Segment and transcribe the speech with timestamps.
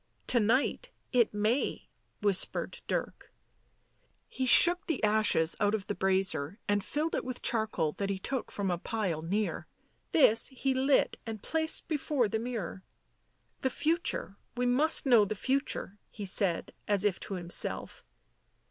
[0.33, 1.87] "To night it may,"
[2.23, 3.31] whispered Dirk.
[4.27, 8.17] He shook the ashes out of the brazier and filled it with charcoal that he
[8.17, 9.67] took from a pile near.
[10.11, 12.83] This he lit and placed before the mirror."
[13.61, 18.03] The future— we must know the future," he said, as if to himself.